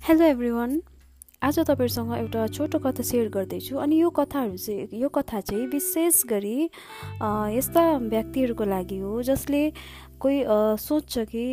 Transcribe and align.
Hello 0.00 0.24
everyone 0.24 0.80
आज 1.42 1.58
तपाईँहरूसँग 1.58 2.12
एउटा 2.18 2.46
छोटो 2.46 2.78
कथा 2.78 3.02
सेयर 3.02 3.28
गर्दैछु 3.28 3.76
अनि 3.76 4.00
यो 4.00 4.10
कथाहरू 4.10 4.56
चाहिँ 4.56 4.88
यो 4.92 5.08
कथा 5.08 5.40
चाहिँ 5.40 5.66
विशेष 5.66 6.22
गरी 6.24 6.64
यस्ता 7.56 7.82
व्यक्तिहरूको 7.96 8.64
लागि 8.64 8.98
हो 8.98 9.22
जसले 9.22 9.60
कोही 10.20 10.44
सोध्छ 10.80 11.18
कि 11.18 11.44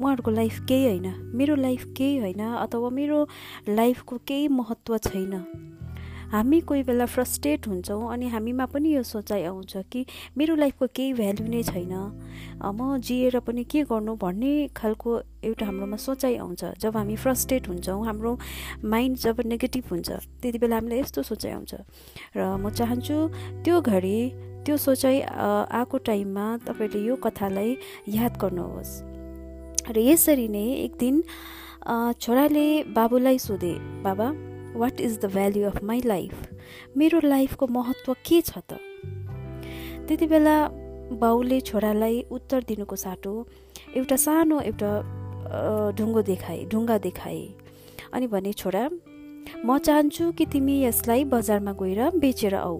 उहाँहरूको 0.00 0.30
लाइफ 0.30 0.60
केही 0.68 0.86
होइन। 0.86 1.32
मेरो 1.36 1.56
लाइफ 1.56 1.84
केही 1.96 2.18
होइन 2.18 2.40
अथवा 2.40 2.90
मेरो 2.90 3.28
लाइफको 3.68 4.18
केही 4.18 4.48
महत्त्व 4.48 4.98
छैन। 4.98 5.32
हामी 6.32 6.60
कोही 6.60 6.82
बेला 6.82 7.06
फ्रस्ट्रेट 7.06 7.66
हुन्छौँ 7.68 8.12
अनि 8.12 8.26
हामीमा 8.28 8.66
पनि 8.66 8.94
यो 8.94 9.02
सोचाइ 9.02 9.42
आउँछ 9.46 9.76
कि 9.92 10.04
मेरो 10.36 10.54
लाइफको 10.56 10.86
केही 10.90 11.12
भ्यालु 11.12 11.46
नै 11.46 11.62
छैन। 11.62 11.94
म 12.62 12.98
जिएर 12.98 13.38
पनि 13.46 13.64
के 13.64 13.82
गर्नु 13.86 14.14
भन्ने 14.18 14.74
खालको 14.76 15.10
एउटा 15.46 15.66
हाम्रोमा 15.66 15.96
सोचाइ 15.96 16.36
आउँछ। 16.36 16.82
जब 16.82 16.96
हामी 16.96 17.16
फ्रस्ट्रेट 17.16 17.68
हुन्छौँ 17.68 18.04
हाम्रो 18.06 18.32
माइन्ड 18.84 19.16
जब 19.18 19.40
नेगेटिभ 19.46 19.84
हुन्छ 19.90 20.10
त्यति 20.42 20.58
बेला 20.58 20.76
हामीलाई 20.76 21.00
यस्तो 21.00 21.22
सोचाइ 21.22 21.52
आउँछ। 21.52 21.72
र 22.36 22.40
म 22.58 22.70
चाहन्छु 22.74 23.16
त्यो 23.64 23.80
घडी 23.80 24.18
त्यो 24.66 24.76
सोचाइ 24.76 25.20
आएको 25.22 25.96
टाइममा 26.02 26.46
तपाईँले 26.66 27.00
यो 27.06 27.14
कथालाई 27.22 27.70
याद 28.10 28.32
गर्नुहोस्। 28.42 28.92
र 29.94 29.96
यसरी 30.02 30.48
नै 30.50 30.66
एक 30.90 30.98
दिन 30.98 31.22
छोराले 32.18 32.66
बाबुलाई 32.90 33.38
सोधे 33.38 33.74
बाबा 34.02 34.55
what 34.78 35.00
is 35.00 35.18
the 35.20 35.24
value 35.34 35.66
of 35.66 35.82
my 35.84 36.00
life 36.06 36.34
मेरो 36.96 37.20
लाइफको 37.24 37.66
महत्त्व 37.66 38.12
के 38.26 38.40
छ 38.40 38.58
त? 38.58 38.78
त्यति 40.08 40.26
बेला 40.26 40.56
बाउले 41.20 41.60
छोरालाई 41.60 42.20
उत्तर 42.30 42.64
दिनुको 42.68 42.96
साटो 42.96 43.34
एउटा 43.96 44.16
सानो 44.16 44.60
एउटा 44.60 44.90
ढुङ्गो 45.98 46.22
देखाए 46.22 46.64
ढुङ्गा 46.72 46.98
देखाए। 46.98 47.42
अनि 48.12 48.26
भने 48.26 48.52
छोरा 48.52 48.88
म 49.64 49.78
चाहन्छु 49.78 50.32
कि 50.32 50.46
तिमी 50.46 50.82
यसलाई 50.82 51.24
बजारमा 51.24 51.72
गएर 51.80 52.10
बेचेर 52.18 52.54
आऊ। 52.54 52.78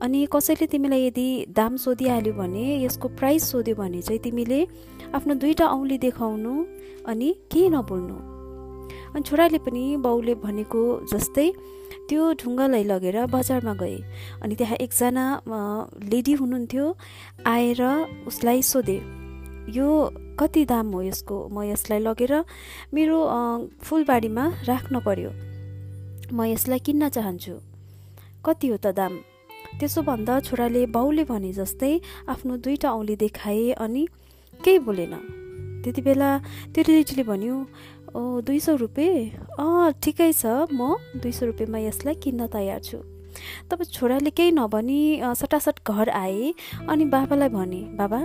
अनि 0.00 0.26
कसैले 0.32 0.66
तिमीलाई 0.66 1.06
यदि 1.06 1.28
दाम 1.50 1.76
सोधिहाल्यो 1.76 2.32
भने 2.32 2.64
यसको 2.84 3.08
प्राइस 3.18 3.50
सोध्यो 3.50 3.74
भने 3.74 4.02
चाहिँ 4.02 4.20
तिमीले 4.22 4.60
आफ्नो 5.14 5.34
दुईवटा 5.34 5.66
औँली 5.66 5.98
देखाउनु 5.98 6.54
अनि 7.10 7.28
केही 7.52 7.68
नबोल्नु? 7.68 8.29
अनि 9.14 9.22
छोराले 9.28 9.58
पनि 9.66 9.84
बाउले 10.04 10.34
भनेको 10.44 10.80
जस्तै 11.12 11.48
त्यो 12.08 12.22
ढुङ्गालाई 12.40 12.84
लगेर 12.84 13.16
बजारमा 13.30 13.74
गए। 13.82 13.98
अनि 14.42 14.54
त्यहाँ 14.58 14.76
एकजना 14.84 15.24
लेडी 16.12 16.32
हुनुहुन्थ्यो 16.40 16.84
आएर 17.46 17.82
उसलाई 18.26 18.62
सोधे 18.62 18.98
यो 19.76 19.88
कति 20.38 20.64
दाम 20.64 20.86
हो 20.94 21.00
यसको? 21.02 21.36
म 21.54 21.62
यसलाई 21.70 22.00
लगेर 22.02 22.32
मेरो 22.94 23.18
फुलबारीमा 23.86 24.44
राख्न 24.66 24.94
पर्यो। 25.06 25.30
म 26.32 26.38
यसलाई 26.50 26.78
किन्न 26.86 27.08
चाहन्छु। 27.14 27.54
कति 28.46 28.66
हो 28.68 28.76
त 28.76 28.86
दाम? 28.98 29.12
त्यसो 29.78 30.02
भन्दा 30.02 30.34
छोराले 30.46 30.82
बाउले 30.90 31.24
भने 31.30 31.52
जस्तै 31.52 31.92
आफ्नो 32.32 32.56
दुईवटा 32.64 32.88
औँली 32.90 33.14
देखाए 33.22 33.70
अनि 33.78 34.02
केही 34.54 34.78
बोलेन। 34.86 35.14
त्यति 35.84 36.00
बेला 36.02 36.30
त्यो 36.74 36.82
लेडीले 36.88 37.24
भन्यो 37.30 37.56
दुई 38.16 38.58
सौ 38.60 38.74
रुपियाँ 38.76 39.56
अँ 39.60 39.92
ठिकै 40.02 40.32
छ 40.32 40.46
म 40.72 40.96
दुई 41.22 41.32
सौ 41.32 41.46
रुपियाँमा 41.46 41.78
यसलाई 41.78 42.14
किन्न 42.24 42.46
तयार 42.50 42.80
छु। 42.80 42.98
तब 43.70 43.82
छोराले 43.94 44.30
केही 44.30 44.50
नभनी 44.50 45.00
सटासट 45.40 45.76
घर 45.86 46.08
आए 46.10 46.52
अनि 46.90 47.04
बाबालाई 47.14 47.48
भने 47.48 47.80
बाबा 47.98 48.20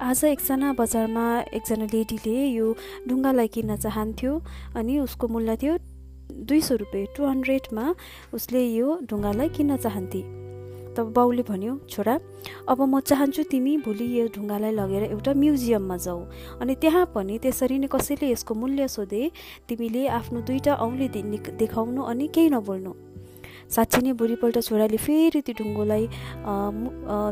आज 0.00 0.24
एकजना 0.24 0.72
बजारमा 0.80 1.26
एकजना 1.56 1.86
लेडीले 1.92 2.36
यो 2.58 2.66
ढुङ्गालाई 3.08 3.48
किन्न 3.54 3.76
चाहन्थ्यो 3.76 4.32
अनि 4.76 4.98
उसको 5.06 5.28
मूल्य 5.28 5.56
थियो 5.62 5.78
दुई 6.48 6.60
सौ 6.60 6.74
रुपियाँ 6.84 7.12
टु 7.16 7.26
हन्ड्रेडमा 7.26 7.84
उसले 8.36 8.62
यो 8.66 8.98
ढुङ्गालाई 9.08 9.48
किन्न 9.56 9.76
चाहन्थे। 9.76 10.49
तब 10.96 11.12
बाउले 11.16 11.42
भन्यो 11.46 11.72
छोरा 11.90 12.14
अब 12.68 12.78
म 12.82 13.00
चाहन्छु 13.00 13.42
तिमी 13.50 13.76
भोलि 13.86 14.06
यो 14.18 14.26
ढुङ्गालाई 14.34 14.72
लगेर 14.74 15.02
एउटा 15.14 15.32
म्युजियममा 15.42 15.96
जाऊ। 15.96 16.20
अनि 16.60 16.74
त्यहाँ 16.82 17.04
पनि 17.14 17.38
त्यसरी 17.38 17.78
नै 17.78 17.88
कसैले 17.94 18.26
यसको 18.34 18.52
मूल्य 18.54 18.88
सोधे 18.88 19.22
तिमीले 19.68 20.02
आफ्नो 20.18 20.40
दुईवटा 20.48 20.74
औँली 20.84 21.08
देखाउनु 21.62 22.00
अनि 22.10 22.26
केही 22.34 22.50
नबोल्नु। 22.50 22.92
साँच्ची 23.70 24.00
नै 24.02 24.12
भोलिपल्ट 24.18 24.56
छोराले 24.66 24.98
फेरि 24.98 25.40
त्यो 25.46 25.54
ढुङ्गोलाई 25.62 26.04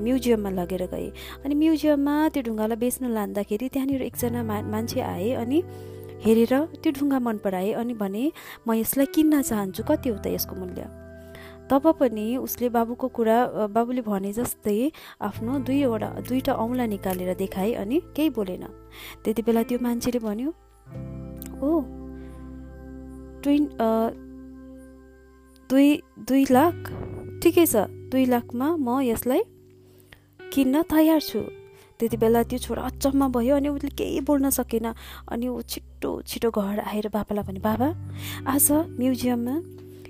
म्युजियममा 0.07 0.51
लगेर 0.55 0.83
गए। 0.95 1.09
अनि 1.43 1.55
म्युजियममा 1.59 2.15
त्यो 2.31 2.43
ढुङ्गालाई 2.47 2.79
बेच्न 2.79 3.11
लाँदाखेरि 3.11 3.67
त्यहाँनिर 3.75 4.03
एकजना 4.07 4.41
मा 4.47 4.57
मान्छे 4.71 5.01
आए 5.03 5.31
अनि 5.43 5.59
हेरेर 6.25 6.55
त्यो 6.79 6.91
ढुङ्गा 6.95 7.19
मन 7.27 7.37
पराए 7.43 7.71
अनि 7.83 7.95
भने 7.99 8.25
म 8.67 8.79
यसलाई 8.79 9.07
किन्न 9.15 9.43
चाहन्छु 9.43 9.83
कति 9.91 10.09
हो 10.15 10.17
त 10.23 10.27
यसको 10.31 10.55
मूल्य? 10.55 11.08
तब 11.71 11.85
पनि 12.01 12.27
उसले 12.37 12.69
बाबुको 12.73 13.09
कुरा 13.17 13.39
बाबुले 13.77 14.03
भने 14.03 14.33
जस्तै 14.33 14.79
आफ्नो 15.21 15.59
दुईवटा 15.69 16.09
दुईवटा 16.29 16.53
औँला 16.55 16.87
निकालेर 16.95 17.35
देखाए 17.37 17.73
अनि 17.83 17.97
केही 18.17 18.31
बोलेन। 18.37 18.65
त्यति 19.25 19.43
बेला 19.43 19.63
त्यो 19.69 19.79
मान्छेले 19.83 20.19
भन्यो 20.19 20.51
ओ 21.61 21.71
ट्वेन् 23.43 23.67
दुई 25.71 25.89
दुई 26.29 26.45
लाख? 26.51 26.77
ठिकै 27.43 27.67
छ 27.67 27.85
दुई 28.11 28.25
लाखमा 28.25 28.67
म 28.81 28.89
यसलाई 29.05 29.43
किन्न 30.53 30.83
तयार 30.89 31.21
छु। 31.21 31.41
त्यति 32.01 32.17
बेला 32.17 32.43
त्यो 32.49 32.59
छोरा 32.65 32.83
अचम्म 32.89 33.29
भयो 33.37 33.55
अनि 33.61 33.69
उसले 33.69 33.91
केही 33.93 34.21
बोल्न 34.25 34.51
सकेन। 34.51 34.87
अनि 35.29 35.47
ऊ 35.49 35.61
छिटो 35.69 36.11
छिटो 36.25 36.49
घर 36.51 36.79
आएर 36.81 37.07
बाबालाई 37.13 37.45
भने 37.45 37.61
बाबा 37.61 37.89
आज 38.49 38.67
म्युजियममा 38.99 39.55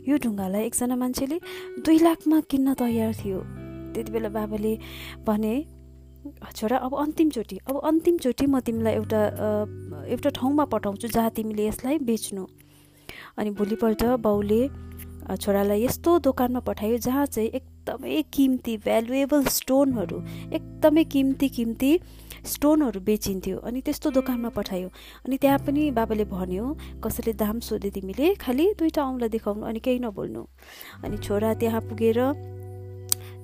यो 0.09 0.17
ढुङ्गालाई 0.25 0.63
एकजना 0.67 0.97
मान्छेले 0.97 1.39
दुई 1.85 1.99
लाखमा 1.99 2.41
किन्न 2.51 2.75
तयार 2.81 3.13
थियो। 3.21 3.41
त्यति 3.95 4.11
बेला 4.13 4.29
बाबाले 4.37 4.73
भने 5.27 5.55
छोरा 6.57 6.77
अब 6.87 6.93
अन्तिमचोटि 6.95 7.57
अब 7.69 7.77
अन्तिमचोटि 7.91 8.47
म 8.47 8.61
तिमीलाई 8.67 8.95
एउटा 8.95 9.21
एउटा 10.13 10.31
ठाउँमा 10.39 10.65
पठाउँछु 10.73 11.09
जहाँ 11.09 11.31
तिमीले 11.37 11.67
यसलाई 11.67 11.99
बेच्नु। 12.09 12.45
अनि 13.39 13.51
भोलिपल्ट 13.59 14.03
बाउले 14.25 14.63
छोरालाई 15.37 15.85
यस्तो 15.85 16.19
दोकानमा 16.25 16.61
पठायो 16.69 16.97
जहाँ 17.05 17.27
चाहिँ 17.27 17.51
एकदमै 17.61 18.23
किम्ती 18.33 18.77
भ्यालुएबल 18.85 19.45
स्टोनहरू 19.57 20.19
एकदमै 20.57 21.05
किम्ती 21.05 21.49
किम्ती 21.49 21.91
स्टोनहरू 22.49 23.01
बेचिन्थ्यो 23.01 23.57
अनि 23.69 23.81
त्यस्तो 23.87 24.11
दोकानमा 24.17 24.51
पठायो। 24.57 24.89
अनि 25.27 25.37
त्यहाँ 25.37 25.59
पनि 25.67 25.91
बाबाले 25.99 26.25
भन्यो 26.25 26.65
कसैले 27.05 27.33
दाम 27.37 27.61
सोधे 27.61 27.91
तिमीले? 27.97 28.35
खालि 28.41 28.67
दुईवटा 28.79 29.03
औँला 29.05 29.27
देखाउनु 29.37 29.65
अनि 29.69 29.81
केही 29.85 29.99
नबोल्नु। 30.05 30.43
अनि 31.05 31.17
छोरा 31.25 31.55
त्यहाँ 31.61 31.81
पुगेर 31.89 32.21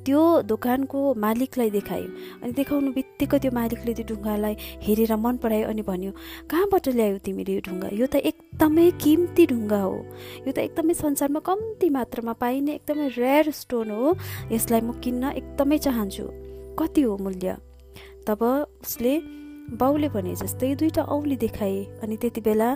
त्यो 0.04 0.20
दोकानको 0.44 1.00
मालिकलाई 1.16 1.70
देखायो। 1.70 2.08
अनि 2.44 2.52
देखाउनु 2.52 2.92
बित्तिकै 2.92 3.38
त्यो 3.40 3.50
मालिकले 3.56 3.92
त्यो 3.96 4.04
ढुङ्गालाई 4.12 4.54
हेरेर 4.84 5.12
मन 5.16 5.36
परायो 5.40 5.64
अनि 5.72 5.82
भन्यो 5.88 6.12
कहाँबाट 6.52 6.88
ल्यायो 6.92 7.18
तिमीले 7.24 7.52
यो 7.56 7.60
ढुङ्गा? 7.64 7.88
यो 7.88 8.06
त 8.12 8.20
एकदमै 8.20 9.00
किम्ती 9.00 9.42
ढुङ्गा 9.48 9.80
हो। 9.80 9.96
यो 10.44 10.52
त 10.52 10.58
एकदमै 10.68 10.94
संसारमा 11.00 11.40
कम्ती 11.40 11.88
मात्रामा 11.88 12.32
पाइने 12.36 12.72
एकदमै 12.84 13.08
रेयर 13.16 13.48
स्टोन 13.60 13.88
हो। 13.96 14.04
यसलाई 14.52 14.80
म 14.84 14.92
किन्न 15.00 15.32
एकदमै 15.40 15.78
चाहन्छु। 15.80 16.24
कति 16.76 17.00
हो 17.08 17.16
मूल्य? 17.24 17.73
तब 18.26 18.42
उसले 18.82 19.14
बाउले 19.80 20.08
भने 20.08 20.34
जस्तै 20.36 20.74
दुईवटा 20.80 21.02
औँली 21.14 21.36
देखाए। 21.36 22.00
अनि 22.02 22.16
त्यति 22.16 22.40
बेला 22.40 22.68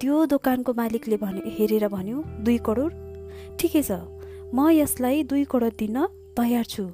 त्यो 0.00 0.14
दोकानको 0.26 0.72
मालिकले 0.74 1.16
भने 1.16 1.40
हेरेर 1.56 1.88
भन्यो 1.88 2.18
दुई 2.44 2.58
करोड? 2.66 2.92
ठिकै 3.58 3.82
छ 3.82 3.90
म 4.54 4.70
यसलाई 4.70 5.22
दुई 5.30 5.44
करोड 5.50 5.72
दिन 5.78 5.96
तयार 6.38 6.64
छु। 6.64 6.84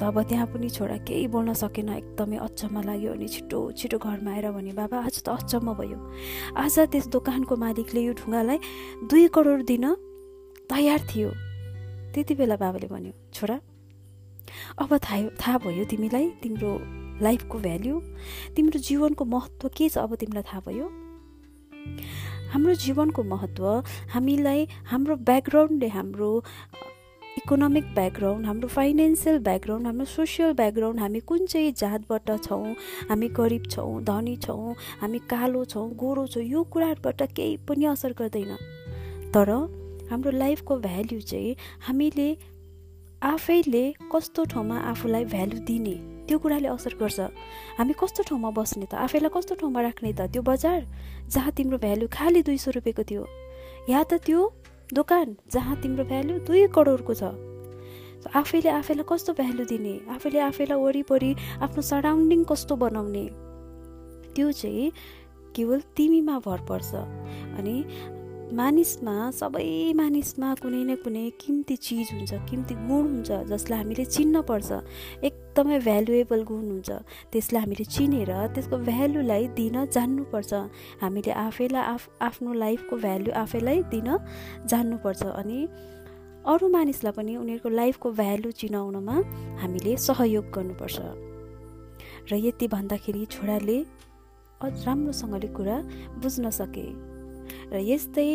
तब 0.00 0.16
त्यहाँ 0.28 0.46
पनि 0.46 0.68
छोरा 0.68 0.96
केही 1.08 1.26
बोल्न 1.28 1.52
सकेन 1.58 1.88
एकदमै 1.88 2.36
अचम्म 2.46 2.76
लाग्यो 2.88 3.12
अनि 3.12 3.28
छिटो 3.28 3.58
छिटो 3.78 3.98
घरमा 3.98 4.30
आएर 4.32 4.46
भने 4.52 4.72
बाबा 4.72 4.96
आज 5.08 5.16
त 5.24 5.28
अचम्म 5.28 5.68
भयो। 5.74 5.98
आज 6.56 6.76
त्यस 6.92 7.06
दोकानको 7.08 7.54
मालिकले 7.56 8.00
यो 8.00 8.12
ढुङ्गालाई 8.20 8.58
दुई 9.10 9.26
करोड 9.34 9.60
दिन 9.66 9.84
तयार 10.70 11.00
थियो। 11.10 11.30
त्यति 12.12 12.34
बेला 12.34 12.56
बाबाले 12.62 12.88
भन्यो 12.88 13.12
छोरा 13.32 13.56
अब 14.78 14.96
थाहा 14.96 15.22
थाहा 15.40 15.58
भयो 15.58 15.84
तिमीलाई 15.84 16.28
तिम्रो 16.42 16.72
लाइफको 17.22 17.58
भ्याल्यु 17.58 18.00
तिम्रो 18.56 18.78
जीवनको 18.88 19.24
महत्त्व 19.24 19.68
के 19.76 19.88
छ 19.88 19.98
अब 19.98 20.14
तिमीलाई 20.14 20.42
थाहा 20.42 20.60
भयो? 20.66 20.86
हाम्रो 22.52 22.74
जीवनको 22.84 23.22
महत्त्व 23.24 23.66
हामीलाई 24.12 24.66
हाम्रो 24.86 25.16
ब्याकग्राउन्डले 25.28 25.88
हाम्रो 25.88 26.30
इकोनोमिक 27.38 27.84
ब्याकग्राउन्ड 27.94 28.46
हाम्रो 28.46 28.68
फाइनेन्सियल 28.68 29.38
ब्याकग्राउन्ड 29.38 29.86
हाम्रो 29.86 30.04
सोसियल 30.04 30.52
ब्याकग्राउन्ड 30.52 31.00
हामी 31.00 31.20
कुन 31.20 31.46
चाहिँ 31.46 31.72
जातबाट 31.72 32.30
छौँ 32.44 32.74
हामी 33.08 33.28
गरिब 33.38 33.64
छौँ 33.70 34.02
धनी 34.04 34.36
छौँ 34.36 34.74
हामी 35.00 35.18
कालो 35.32 35.64
छौँ 35.64 35.88
गोरो 35.96 36.26
छौँ 36.26 36.42
यो 36.44 36.62
कुराहरूबाट 36.72 37.22
केही 37.32 37.56
पनि 37.68 37.84
असर 37.94 38.12
गर्दैन। 38.18 38.52
तर 39.32 39.50
हाम्रो 40.10 40.30
लाइफको 40.30 40.76
भ्याल्यु 40.76 41.20
चाहिँ 41.20 41.56
हामीले 41.88 42.28
आफैले 43.22 43.82
कस्तो 44.10 44.44
ठाउँमा 44.50 44.78
आफूलाई 44.90 45.24
भ्यालु 45.24 45.58
दिने 45.62 45.94
त्यो 46.26 46.38
कुराले 46.42 46.68
असर 46.68 46.94
गर्छ। 46.98 47.20
हामी 47.78 47.94
कस्तो 47.94 48.22
ठाउँमा 48.26 48.50
बस्ने 48.50 48.86
त? 48.90 48.98
आफैलाई 48.98 49.30
कस्तो 49.30 49.54
ठाउँमा 49.62 49.80
राख्ने 49.80 50.12
त? 50.12 50.26
त्यो 50.26 50.42
बजार 50.42 50.82
जहाँ 51.30 51.52
तिम्रो 51.54 51.78
भ्यालु 51.78 52.06
खालि 52.10 52.42
दुई 52.42 52.58
सौ 52.58 52.70
रुपियाँको 52.74 53.02
थियो। 53.06 53.22
या 53.86 54.02
त 54.02 54.18
त्यो 54.26 54.40
दोकान 54.90 55.36
जहाँ 55.54 55.76
तिम्रो 55.78 56.04
भ्यालु 56.04 56.34
दुई 56.42 56.66
करोडको 56.74 57.14
छ। 57.14 57.22
आफैले 58.26 58.70
आफैलाई 58.82 59.06
कस्तो 59.06 59.32
भ्यालु 59.38 59.64
दिने? 59.70 59.94
आफैले 60.10 60.38
आफैलाई 60.50 60.78
वरिपरि 60.82 61.30
आफ्नो 61.62 61.82
सराउन्डिङ 61.82 62.42
कस्तो 62.50 62.74
बनाउने? 62.74 63.24
त्यो 64.34 64.50
चाहिँ 64.50 64.90
केवल 65.54 65.78
तिमीमा 65.94 66.38
भर 66.42 66.60
पर्छ। 66.66 66.90
अनि 67.54 67.74
मानिसमा 68.52 69.14
सबै 69.32 69.68
मानिसमा 69.96 70.48
कुनै 70.62 70.82
न 70.84 70.94
कुनै 71.04 71.24
किम्ती 71.42 71.74
चिज 71.84 72.08
हुन्छ 72.12 72.32
किम्ती 72.48 72.74
गुण 72.88 73.04
हुन्छ 73.12 73.30
जसलाई 73.50 73.78
हामीले 73.80 74.04
चिन्न 74.14 74.42
पर्छ 74.50 74.70
एकदमै 75.28 75.78
भ्यालुएबल 75.88 76.42
गुण 76.50 76.64
हुन्छ। 76.70 76.90
त्यसलाई 77.32 77.62
हामीले 77.64 77.84
चिनेर 77.94 78.32
त्यसको 78.54 78.76
भ्यालुलाई 78.88 79.44
दिन 79.56 79.76
जान्नुपर्छ 79.96 80.52
हामीले 81.02 81.32
आफैलाई 81.46 81.84
आफ 81.94 82.02
आफ्नो 82.28 82.52
लाइफको 82.64 82.94
भ्यालु 83.04 83.30
आफैलाई 83.42 83.78
दिन 83.94 84.08
जान्नुपर्छ 84.68 85.22
अनि 85.40 85.58
अरू 86.52 86.68
मानिसलाई 86.76 87.12
पनि 87.16 87.32
उनीहरूको 87.42 87.68
लाइफको 87.80 88.08
भ्यालु 88.20 88.50
चिनाउनमा 88.60 89.16
हामीले 89.62 89.92
सहयोग 90.08 90.44
गर्नुपर्छ। 90.56 90.98
र 92.28 92.32
यति 92.46 92.66
भन्दाखेरि 92.68 93.22
छोराले 93.32 93.78
अझ 94.60 94.74
राम्रोसँगले 94.86 95.48
कुरा 95.56 95.76
बुझ्न 96.22 96.50
सके। 96.60 96.86
र 97.72 97.80
यस्तै 97.80 98.28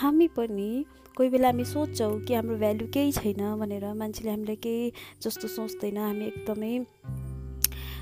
हामी 0.00 0.28
पनि 0.38 0.70
कोही 1.16 1.28
बेला 1.30 1.48
हामी 1.50 1.64
सोच्छौँ 1.64 2.26
कि 2.26 2.34
हाम्रो 2.34 2.56
भ्यालु 2.62 2.86
केही 2.94 3.12
छैन 3.12 3.42
भनेर 3.58 3.84
मान्छेले 3.94 4.30
हामीलाई 4.30 4.56
केही 4.62 4.92
जस्तो 5.22 5.46
सोच्दैन। 5.48 5.98
हामी 5.98 6.24
एकदमै 6.26 6.74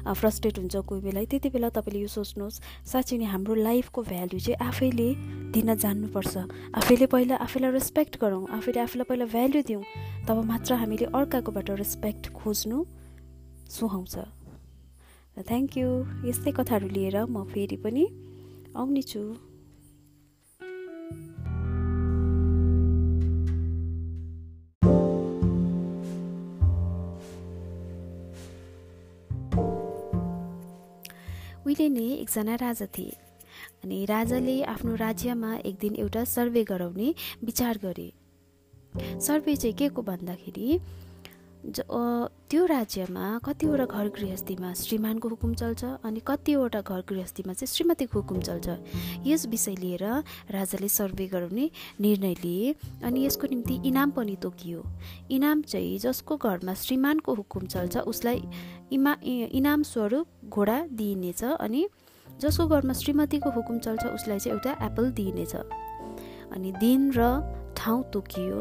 फ्रस्ट्रेट 0.02 0.58
हुन्छ 0.58 0.76
कोही 0.88 1.00
बेला। 1.00 1.20
त्यति 1.30 1.48
बेला 1.54 1.68
तपाईँले 1.76 2.00
यो 2.02 2.08
सोच्नुहोस् 2.10 2.60
साँच्चै 2.90 3.16
नै 3.20 3.26
हाम्रो 3.32 3.54
लाइफको 3.54 4.00
भ्यालु 4.02 4.38
चाहिँ 4.38 4.58
आफैले 4.58 5.08
दिन 5.54 5.68
जान्नुपर्छ। 5.78 6.34
आफैले 6.74 7.06
पहिला 7.06 7.36
आफैलाई 7.46 7.70
रेस्पेक्ट 7.70 8.18
गरौँ 8.18 8.42
आफैले 8.50 8.80
आफूलाई 8.82 9.06
पहिला 9.08 9.26
भ्यालु 9.30 9.60
दिउँ 9.62 9.84
तब 10.26 10.36
मात्र 10.50 10.74
हामीले 10.82 11.06
अर्काकोबाट 11.14 11.68
रेस्पेक्ट 11.78 12.32
खोज्नु 12.34 12.78
सुहाउँछ। 13.70 14.14
र 15.36 15.42
थ्याङ्क 15.48 15.70
यू 15.78 15.88
यस्तै 16.28 16.50
कथाहरू 16.58 16.88
लिएर 16.90 17.16
म 17.30 17.44
फेरि 17.46 17.76
पनि 17.78 18.04
आउने 18.74 19.02
छु। 19.06 19.51
नै 31.88 32.08
एकजना 32.14 32.54
राजा 32.54 32.86
थिए 32.86 33.16
अनि 33.84 34.04
राजाले 34.04 34.62
आफ्नो 34.62 34.94
राज्यमा 34.96 35.54
एक 35.56 35.76
दिन 35.80 35.94
एउटा 35.94 36.24
सर्वे 36.24 36.64
गराउने 36.64 37.14
विचार 37.44 37.78
गरे। 37.84 38.12
सर्वे 39.20 39.56
चाहिँ 39.56 39.76
के 39.76 39.88
को 39.88 40.02
भन्दाखेरि 40.02 40.78
त्यो 41.62 42.64
राज्यमा 42.66 43.26
कतिवटा 43.44 43.84
घर 43.86 44.08
गृहस्थीमा 44.16 44.72
श्रीमानको 44.74 45.28
हुकुम 45.28 45.52
चल्छ 45.54 45.84
अनि 46.04 46.20
कतिवटा 46.26 46.80
घर 46.80 47.00
गृहस्थीमा 47.08 47.52
चाहिँ 47.52 47.66
श्रीमतीको 47.66 48.20
हुकुम 48.20 48.40
चल्छ। 48.40 48.68
यस 49.26 49.46
विषय 49.46 49.74
लिएर 49.78 50.04
राजाले 50.50 50.88
सर्वे 50.88 51.26
गराउने 51.26 51.70
निर्णय 52.00 52.34
लिए 52.42 52.74
अनि 53.04 53.24
यसको 53.24 53.46
निम्ति 53.46 53.74
इनाम 53.88 54.10
पनि 54.10 54.36
तोकियो। 54.42 54.82
इनाम 55.30 55.62
चाहिँ 55.62 55.98
जसको 55.98 56.36
घरमा 56.36 56.74
श्रीमानको 56.74 57.34
हुकुम 57.34 57.66
चल्छ 57.66 57.96
उसलाई 58.10 58.42
इमा 58.92 59.16
इनाम 59.22 59.82
स्वरूप 59.86 60.26
घोडा 60.50 60.78
दिइनेछ 60.92 61.44
अनि 61.44 61.86
जसको 62.26 62.66
घरमा 62.66 62.92
श्रीमतीको 62.92 63.50
हुकुम 63.50 63.78
चल्छ 63.78 64.04
उसलाई 64.06 64.38
चाहिँ 64.38 64.56
एउटा 64.56 64.72
एप्पल 64.86 65.10
दिइनेछ। 65.12 65.54
अनि 65.54 66.72
दिन 66.80 67.12
र 67.16 67.20
ठाउँ 67.76 68.02
तोकियो 68.12 68.58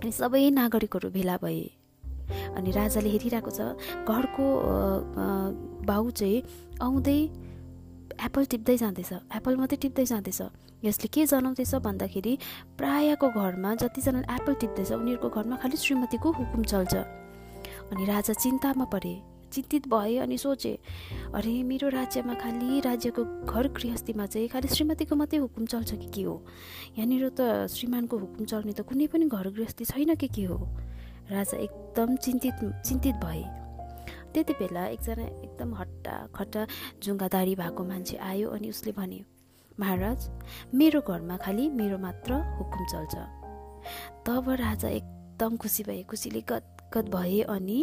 अनि 0.00 0.12
सबै 0.12 0.48
नागरिकहरू 0.50 1.10
भेला 1.10 1.36
भए। 1.44 1.60
अनि 2.56 2.70
राजाले 2.70 3.10
हेरिरहेको 3.10 3.50
छ 3.50 3.60
घरको 4.06 4.46
बाउ 5.86 6.10
चाहिँ 6.10 6.42
आउँदै 6.82 7.20
एप्पल 8.20 8.44
टिप्दै 8.52 8.76
जाँदैछ। 8.76 9.12
एप्पल 9.36 9.56
मात्रै 9.56 9.78
टिप्दै 9.80 10.04
जाँदैछ। 10.04 10.40
यसले 10.84 11.08
के 11.08 11.24
जनाउँदैछ 11.26 11.74
भन्दाखेरि 11.84 12.32
प्रायको 12.76 13.28
घरमा 13.28 13.70
जतिजना 13.80 14.20
एप्पल 14.28 14.54
टिप्दैछ 14.60 14.92
उनीहरूको 14.92 15.28
घरमा 15.28 15.56
खालि 15.56 15.76
श्रीमतीको 15.76 16.28
हुकुम 16.32 16.62
चल्छ। 16.64 16.94
अनि 17.92 18.04
राजा 18.04 18.32
चिन्तामा 18.32 18.84
परे 18.92 19.14
चिन्तित 19.52 19.88
भए 19.88 20.16
अनि 20.22 20.36
सोचे 20.38 20.72
अरे 21.34 21.52
मेरो 21.66 21.88
राज्यमा 21.90 22.34
खालि 22.38 22.80
राज्यको 22.80 23.22
घर 23.50 23.68
गृहस्थीमा 23.74 24.26
चाहिँ 24.26 24.48
खालि 24.48 24.68
श्रीमतीको 24.68 25.14
मात्रै 25.16 25.38
हुकुम 25.40 25.64
चल्छ 25.66 25.90
कि 25.92 26.08
के 26.14 26.22
हो? 26.22 26.34
यहाँनिर 26.98 27.28
त 27.34 27.66
श्रीमानको 27.66 28.14
हुकुम 28.18 28.44
चल्ने 28.46 28.72
त 28.72 28.80
कुनै 28.86 29.06
पनि 29.10 29.26
घर 29.26 29.46
गृहस्थी 29.50 29.84
छैन 29.84 30.14
कि 30.14 30.28
के 30.28 30.44
हो? 30.44 30.56
राजा 31.30 31.58
एकदम 31.58 32.16
चिन्तित 32.16 32.60
चिन्तित 32.86 33.14
भए। 33.24 33.42
त्यति 34.34 34.52
बेला 34.58 34.86
एकजना 34.86 35.24
एकदम 35.24 35.74
हट्टा 35.74 36.14
खट्टा 36.34 36.66
जुङ्गादारी 37.02 37.54
भएको 37.54 37.84
मान्छे 37.84 38.16
आयो 38.30 38.48
अनि 38.50 38.68
उसले 38.68 38.92
भन्यो 38.92 39.24
महाराज 39.80 40.28
मेरो 40.74 41.00
घरमा 41.00 41.36
खालि 41.36 41.68
मेरो 41.70 41.98
मात्र 41.98 42.34
हुकुम 42.58 42.82
चल्छ। 42.92 43.14
तब 44.26 44.50
राजा 44.60 44.88
एकदम 44.90 45.56
खुसी 45.56 45.82
भए 45.82 46.02
खुसीले 46.10 46.40
गदगद 46.50 47.14
भए 47.14 47.40
अनि 47.48 47.78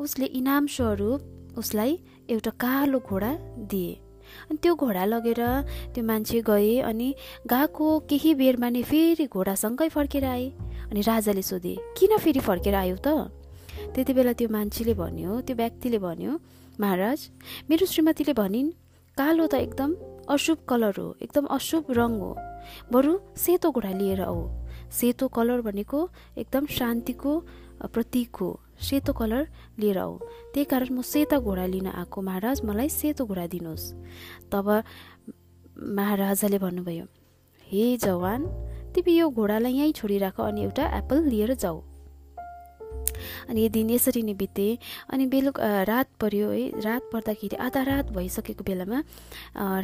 उसले 0.00 0.26
इनाम 0.40 0.66
स्वरूप 0.76 1.58
उसलाई 1.58 1.98
एउटा 2.30 2.50
कालो 2.60 2.98
घोडा 3.00 3.32
दिए। 3.70 3.92
अनि 4.50 4.58
त्यो 4.62 4.74
घोडा 4.76 5.04
लगेर 5.04 5.42
त्यो 5.94 6.04
मान्छे 6.04 6.40
गए 6.46 6.78
अनि 6.82 7.08
गएको 7.46 7.88
केही 8.10 8.34
बेरमा 8.34 8.68
नै 8.70 8.82
फेरि 8.82 9.26
घोडासँगै 9.26 9.88
फर्केर 9.88 10.24
आए। 10.26 10.46
अनि 10.90 11.00
राजाले 11.00 11.42
सोधे 11.42 11.74
किन 11.96 12.16
फेरि 12.18 12.40
फर्केर 12.40 12.74
आयो 12.74 12.96
त? 12.96 13.08
त्यति 13.94 14.12
बेला 14.12 14.32
त्यो 14.38 14.48
मान्छेले 14.48 14.94
भन्यो 14.94 15.40
त्यो 15.46 15.56
व्यक्तिले 15.56 15.98
भन्यो 15.98 16.32
महाराज 16.80 17.20
मेरो 17.70 17.84
श्रीमतीले 17.86 18.32
भनिन् 18.32 18.70
कालो 19.16 19.46
त 19.46 19.54
एकदम 19.66 19.90
अशुभ 20.28 20.58
कलर 20.68 20.94
हो 21.00 21.06
एकदम 21.24 21.44
अशुभ 21.56 21.84
रङ 21.98 22.12
हो। 22.20 22.30
बरु 22.92 23.12
सेतो 23.36 23.68
घोडा 23.72 23.92
लिएर 24.00 24.20
आऊ। 24.28 24.40
सेतो 24.92 25.26
कलर 25.36 25.60
भनेको 25.66 25.98
एकदम 26.38 26.66
शान्तिको 26.66 27.32
प्रतीक 27.94 28.36
हो। 28.36 28.50
सेतो 28.76 29.12
कलर 29.12 29.42
लिएर 29.80 29.98
आऊ। 29.98 30.14
त्यही 30.52 30.64
कारण 30.68 30.88
म 30.92 31.00
सेता 31.00 31.38
घोडा 31.40 31.66
लिन 31.72 31.86
आएको 31.96 32.18
महाराज 32.20 32.60
मलाई 32.64 32.88
सेतो 32.92 33.24
घोडा 33.24 33.46
दिनुहोस्। 33.54 33.84
तब 34.52 34.66
महाराजाले 35.96 36.58
भन्नुभयो 36.58 37.06
हे 37.66 37.84
जवान 37.96 38.40
तिमी 38.96 39.12
यो 39.12 39.28
घोडालाई 39.28 39.72
यहीँ 39.72 39.92
छोडिराख 39.92 40.40
अनि 40.40 40.62
एउटा 40.62 40.84
एप्पल 40.98 41.18
लिएर 41.28 41.54
जाऊ। 41.54 41.80
अनि 43.48 43.68
दिन 43.68 43.90
यसरी 43.90 44.22
नै 44.22 44.34
बिते। 44.34 44.68
अनि 45.12 45.26
बेलुका 45.28 45.82
रात 45.84 46.08
पर्यो 46.20 46.48
है। 46.50 46.80
रात 46.80 47.02
पर्दाखेरि 47.12 47.56
आधा 47.56 47.82
रात 47.82 48.06
भइसकेको 48.16 48.64
बेलामा 48.64 48.98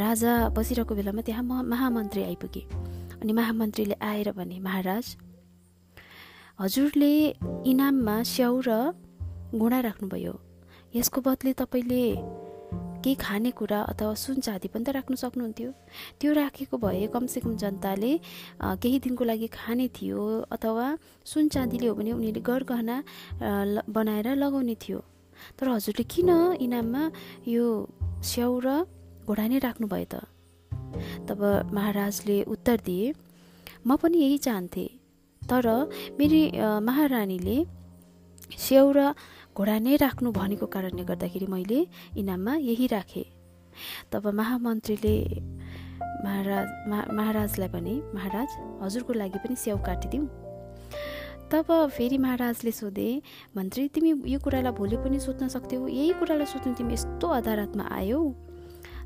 राजा 0.01 0.33
बसिरहेको 0.57 0.95
बेलामा 0.95 1.23
त्यहाँ 1.29 1.45
महामन्त्री 1.45 2.23
आइपुगे। 2.25 2.63
अनि 3.21 3.33
महामन्त्रीले 3.33 3.97
आएर 4.01 4.33
भने 4.33 4.59
महाराज 4.61 5.07
हजुरले 6.61 7.13
इनाममा 7.69 8.17
स्याउ 8.25 8.61
र 8.67 8.71
घोडा 9.53 9.79
राख्नुभयो। 9.89 10.35
यसको 10.97 11.21
बदले 11.21 11.53
तपाईँले 11.61 12.05
केही 13.03 13.15
खानेकुरा 13.19 13.81
अथवा 13.93 14.15
सुन 14.15 14.37
चाँदी 14.47 14.69
पनि 14.73 14.85
त 14.87 14.89
राख्नु 14.97 15.17
सक्नुहुन्थ्यो। 15.19 15.71
त्यो 16.21 16.31
राखेको 16.39 16.77
भए 16.79 17.07
कमसेकम 17.15 17.53
जनताले 17.63 18.13
केही 18.83 18.99
दिनको 19.05 19.25
लागि 19.31 19.49
खाने 19.59 19.87
थियो 19.97 20.23
अथवा 20.55 20.87
सुन 21.27 21.45
चाँदीले 21.55 21.87
हो 21.91 21.95
भने 21.99 22.13
उनीहरूले 22.15 22.43
गरगहना 22.49 22.97
बनाएर 23.91 24.29
लगाउने 24.43 24.75
थियो। 24.79 24.99
तर 25.59 25.67
हजुरले 25.69 26.05
किन 26.07 26.31
इनाममा 26.63 27.03
यो 27.51 27.65
स्याउ 28.23 28.55
र 28.65 28.69
घोडा 29.27 29.45
नै 29.51 29.59
राख्नुभयो 29.67 30.07
त? 30.07 30.15
तब 31.27 31.41
महाराजले 31.75 32.39
उत्तर 32.55 32.79
दिए 32.87 33.07
म 33.87 33.97
पनि 33.99 34.17
यही 34.23 34.39
चाहन्थेँ। 34.47 34.91
तर 35.43 35.67
मेरी 36.19 36.43
महारानीले 36.87 37.59
स्याउ 38.65 38.89
र 38.97 39.01
घोडा 39.57 39.79
नै 39.85 39.97
राख्नु 40.01 40.29
भनेको 40.33 40.67
कारणले 40.75 41.05
गर्दाखेरि 41.05 41.47
मैले 41.47 41.79
इनाममा 42.17 42.53
यही 42.69 42.87
राखेँ। 42.89 43.25
तब 44.13 44.25
महामन्त्रीले 44.41 45.17
महाराज 46.25 46.67
महाराजलाई 46.89 47.69
भने 47.69 47.95
महाराज 48.17 48.49
हजुरको 48.83 49.13
लागि 49.13 49.39
पनि 49.45 49.57
स्याउ 49.57 49.79
काटिदिउँ। 49.85 50.27
तब 51.53 51.69
फेरि 51.93 52.19
महाराजले 52.25 52.73
सोधे 52.73 53.09
मन्त्री 53.57 53.89
तिमी 53.93 54.11
यो 54.33 54.39
कुरालाई 54.41 54.73
भोलि 54.73 54.97
पनि 55.05 55.21
सोध्न 55.21 55.49
सक्थ्यौ? 55.53 55.87
यही 55.89 56.13
कुरालाई 56.17 56.47
सोध्नु 56.49 56.73
तिमी 56.73 56.93
यस्तो 56.95 57.27
अदालतमा 57.29 57.85
आयौ? 57.93 58.21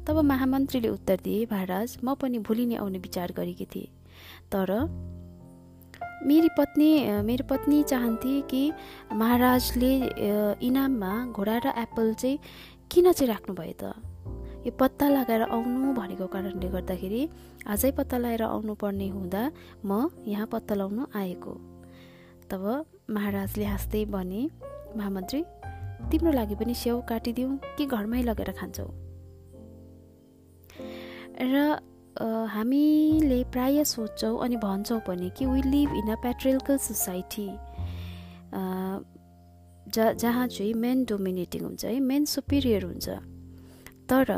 तब 0.07 0.17
महामन्त्रीले 0.31 0.89
उत्तर 0.89 1.19
दिए 1.27 1.47
महाराज 1.51 1.99
म 2.05 2.15
पनि 2.15 2.39
भोलि 2.47 2.67
नै 2.71 2.77
आउने 2.79 2.99
विचार 3.03 3.35
गरेकी 3.35 3.67
थिएँ। 3.67 3.91
तर 4.53 4.71
मेरी 6.25 6.49
पत्नी 6.59 6.91
मेरो 7.23 7.45
पत्नी 7.51 7.83
चाहन्थे 7.83 8.41
कि 8.51 8.63
महाराजले 9.13 9.93
इनाममा 10.67 11.13
घोडा 11.37 11.57
र 11.65 11.67
एप्पल 11.77 12.15
चाहिँ 12.15 12.39
किन 12.91 13.13
चाहिँ 13.13 13.29
राख्नुभयो 13.29 13.75
त? 13.77 13.93
यो 14.67 14.73
पत्ता 14.81 15.07
लगाएर 15.09 15.43
आउनु 15.53 15.93
भनेको 15.93 16.27
कारणले 16.27 16.69
गर्दाखेरि 16.73 17.23
आजै 17.69 17.91
पत्ता 17.99 18.17
लगाएर 18.19 18.43
आउनुपर्ने 18.43 19.09
हुँदा 19.09 19.43
म 19.85 20.09
यहाँ 20.27 20.47
पत्ता 20.53 20.75
लगाउनु 20.75 21.03
आएको। 21.15 21.53
तब 22.51 22.65
महाराजले 23.11 23.65
हाँस्दै 23.65 24.05
भने 24.11 24.43
महामन्त्री 24.97 25.41
तिम्रो 26.11 26.33
लागि 26.33 26.55
पनि 26.57 26.75
स्याउ 26.75 27.01
काटिदिउँ 27.09 27.53
कि 27.77 27.85
घरमै 27.87 28.23
लगेर 28.23 28.51
खान्छौ? 28.59 28.87
र 31.39 31.55
हामीले 32.21 33.43
प्राय 33.53 33.85
सोच्छौँ 33.85 34.39
अनि 34.45 34.57
भन्छौँ 34.57 35.01
पनि 35.07 35.31
कि 35.39 35.47
we 35.47 35.63
live 35.63 35.91
in 35.97 36.13
a 36.13 36.17
patriarchal 36.23 36.77
society 36.79 37.49
ज 39.87 40.13
जहाँ 40.19 40.47
चाहिँ 40.49 40.75
मेन 40.75 41.05
डोमिनेटिङ 41.05 41.63
हुन्छ 41.63 41.85
है 41.85 41.99
मेन 42.01 42.25
सुपिरियर 42.25 42.85
हुन्छ। 42.85 43.09
तर 44.11 44.31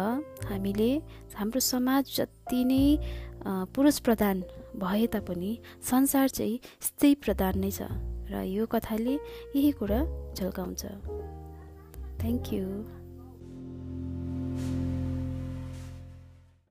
हामीले 0.48 0.90
हाम्रो 1.36 1.60
समाज 1.60 2.04
जति 2.16 2.64
नै 2.64 2.84
पुरुष 3.74 3.98
प्रधान 4.00 4.42
भए 4.76 5.06
तापनि 5.14 5.52
संसार 5.90 6.28
चाहिँ 6.28 6.60
स्त्री 6.82 7.14
प्रधान 7.24 7.58
नै 7.58 7.70
छ। 7.70 7.88
र 8.30 8.42
यो 8.44 8.66
कथाले 8.66 9.14
यही 9.56 9.70
कुरा 9.80 10.00
झल्काउँछ। 10.36 10.82
Thank 12.20 12.52
you 12.52 12.64